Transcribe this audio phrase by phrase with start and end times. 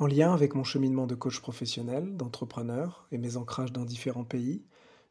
[0.00, 4.64] En lien avec mon cheminement de coach professionnel, d'entrepreneur et mes ancrages dans différents pays,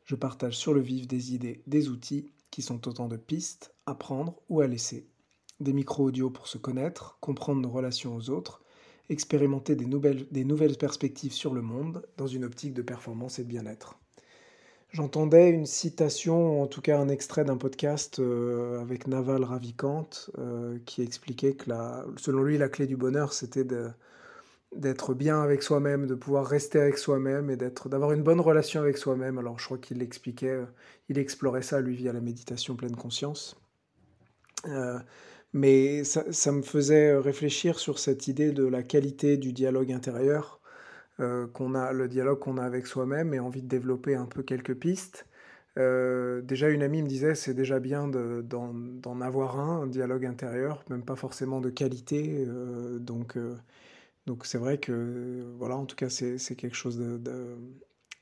[0.03, 3.95] je partage sur le vif des idées, des outils qui sont autant de pistes à
[3.95, 5.07] prendre ou à laisser.
[5.61, 8.61] Des micro-audios pour se connaître, comprendre nos relations aux autres,
[9.09, 13.97] expérimenter des nouvelles, perspectives sur le monde dans une optique de performance et de bien-être.
[14.91, 20.77] J'entendais une citation, en tout cas un extrait d'un podcast euh, avec Naval Ravikant, euh,
[20.85, 21.71] qui expliquait que
[22.17, 23.65] selon lui, la clé du bonheur, c'était
[24.75, 28.81] d'être bien avec soi-même, de pouvoir rester avec soi-même et d'être, d'avoir une bonne relation
[28.81, 29.37] avec soi-même.
[29.37, 30.65] Alors je crois qu'il l'expliquait, euh,
[31.09, 33.55] il explorait ça lui via la méditation pleine conscience.
[35.53, 40.59] mais ça, me faisait réfléchir sur cette idée de la qualité du dialogue intérieur
[41.19, 44.41] euh, qu'on a, le dialogue qu'on a avec soi-même et envie de développer un peu
[44.41, 45.27] quelques pistes.
[45.77, 50.83] Euh, déjà, une amie me disait c'est déjà bien d'en avoir un, un dialogue intérieur,
[50.89, 52.45] même pas forcément de qualité.
[52.47, 53.37] Euh, donc,
[54.25, 57.01] donc c'est vrai que, voilà, en tout cas, c'est quelque chose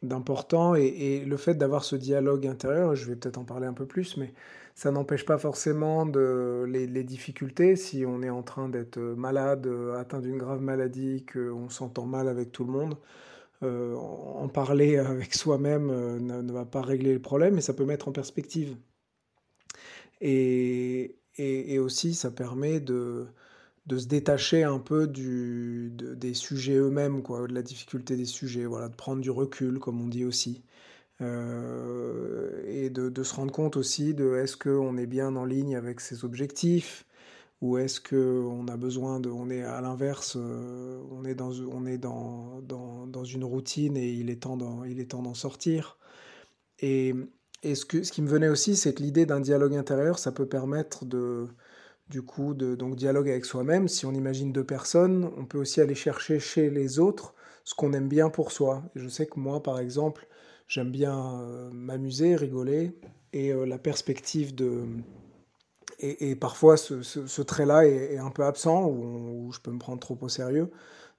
[0.02, 0.76] d'important.
[0.76, 4.18] Et, le fait d'avoir ce dialogue intérieur, je vais peut-être en parler un peu plus,
[4.18, 4.34] mais
[4.74, 7.76] ça n'empêche pas forcément de, les, difficultés.
[7.76, 12.52] Si on est en train d'être malade, atteint d'une grave maladie, qu'on s'entend mal avec
[12.52, 12.98] tout le monde,
[13.64, 17.86] euh, en parler avec soi-même euh, ne, va pas régler le problème, mais ça peut
[17.86, 18.76] mettre en perspective.
[20.20, 23.28] Et, et, aussi, ça permet de,
[23.92, 28.66] de, se détacher un peu du, des sujets eux-mêmes, quoi, de la difficulté des sujets,
[28.66, 30.64] voilà, de prendre du recul, comme on dit aussi.
[31.22, 36.00] Euh, et de, se rendre compte aussi de est-ce qu'on est bien en ligne avec
[36.00, 37.06] ses objectifs
[37.62, 41.86] ou est-ce qu'on a besoin de on est à l'inverse euh, on est dans on
[41.86, 45.36] est dans, dans, dans, une routine et il est temps d'en, il est temps d'en
[45.36, 46.00] sortir
[46.80, 47.14] et,
[47.62, 50.32] et ce, que, ce qui me venait aussi c'est que l'idée d'un dialogue intérieur ça
[50.32, 51.48] peut permettre de
[52.12, 55.82] du coup de donc dialogue avec soi-même si on imagine deux personnes on peut aussi
[55.82, 59.64] aller chercher chez les autres ce qu'on aime bien pour soi je sais que moi
[59.64, 60.28] par exemple
[60.72, 62.94] J'aime bien euh, m'amuser, rigoler,
[63.34, 64.86] et euh, la perspective de...
[66.00, 70.30] Et, parfois, ce, trait-là est, un peu absent, ou je peux me prendre trop au
[70.30, 70.72] sérieux.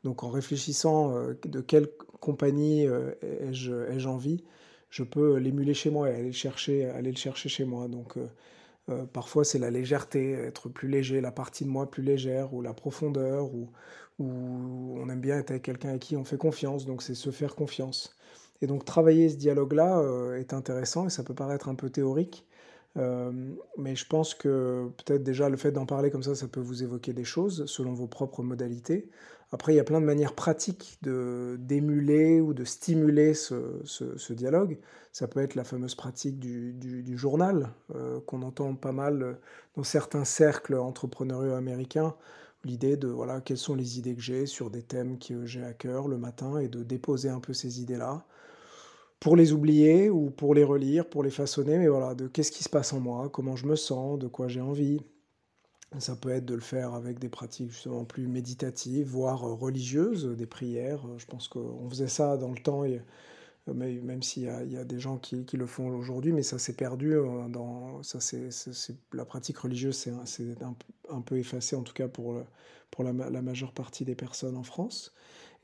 [0.04, 1.86] Donc en réfléchissant euh, de quelle
[2.18, 2.86] compagnie
[3.20, 4.42] ai-je envie,
[4.88, 7.88] je peux l'émuler chez moi et aller le chercher, aller le chercher chez moi.
[7.88, 8.16] Donc
[9.12, 12.74] parfois c'est la légèreté, être plus léger, la partie de moi plus légère, ou la
[12.74, 13.70] profondeur, ou,
[14.18, 17.54] on aime bien être avec quelqu'un à qui on fait confiance, donc c'est se faire
[17.56, 18.16] confiance.
[18.60, 22.46] Et donc travailler ce dialogue-là euh, est intéressant et ça peut paraître un peu théorique,
[22.46, 22.51] euh,
[22.96, 26.82] mais je pense que peut-être déjà le fait d'en parler comme ça, ça peut vous
[26.82, 29.08] évoquer des choses selon vos propres modalités.
[29.52, 34.78] Après, il y a plein de manières pratiques de, d'émuler ou de stimuler ce, dialogue.
[35.12, 39.38] Ça peut être la fameuse pratique du, journal, euh, qu'on entend pas mal
[39.76, 42.14] dans certains cercles entrepreneuriaux américains.
[42.64, 45.74] L'idée de voilà, quelles sont les idées que j'ai sur des thèmes que j'ai à
[45.74, 48.24] cœur le matin et de déposer un peu ces idées-là
[49.22, 52.64] pour les oublier ou pour les relire, pour les façonner, mais voilà, de qu'est-ce qui
[52.64, 55.00] se passe en moi, comment je me sens, de quoi j'ai envie.
[56.00, 60.46] Ça peut être de le faire avec des pratiques justement plus méditatives, voire religieuses, des
[60.46, 61.06] prières.
[61.18, 62.82] Je pense qu'on faisait ça dans le temps,
[63.68, 67.14] même s'il y, a des gens qui, le font aujourd'hui, mais ça s'est perdu.
[67.14, 68.48] Euh, ça c'est,
[69.12, 70.10] la pratique religieuse c'est
[71.10, 72.42] un, peu effacé, en tout cas pour,
[72.98, 75.14] la majeure partie des personnes en France.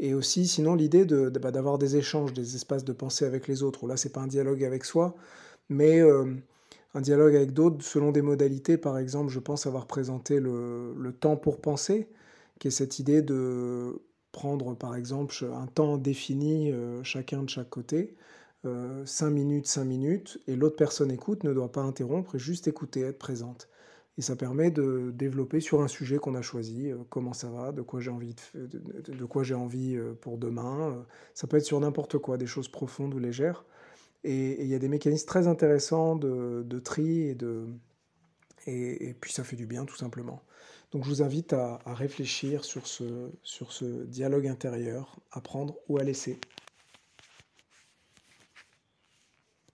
[0.00, 3.62] Et aussi, sinon, l'idée de, bah, d'avoir des échanges, des espaces de pensée avec les
[3.62, 3.86] autres.
[3.86, 5.16] Là, c'est pas un dialogue avec soi,
[5.69, 6.34] mais euh,
[6.94, 8.78] un dialogue avec d'autres selon des modalités.
[8.78, 12.08] Par exemple, je pense avoir présenté le, le, temps pour penser,
[12.60, 14.00] qui est cette idée de
[14.32, 18.16] prendre, par exemple, un temps défini, euh, chacun de chaque côté,
[18.66, 23.00] euh, 5 minutes, 5 minutes, et l'autre personne écoute, ne doit pas interrompre, juste écouter,
[23.03, 23.69] être présente.
[24.18, 27.70] Et ça permet de développer sur un sujet qu'on a choisi, euh, comment ça va,
[27.70, 30.90] de quoi j'ai envie, de, quoi j'ai envie euh, pour demain.
[30.90, 31.02] Euh,
[31.34, 33.64] ça peut être sur n'importe quoi, des choses profondes ou légères.
[34.24, 37.66] Et il y a des mécanismes très intéressants de, tri et, de,
[38.66, 40.42] et, puis ça fait du bien tout simplement.
[40.90, 45.76] Donc je vous invite à, à réfléchir sur ce, sur ce dialogue intérieur, à prendre
[45.88, 46.40] ou à laisser.